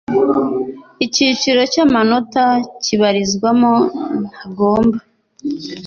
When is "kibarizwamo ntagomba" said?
2.83-4.97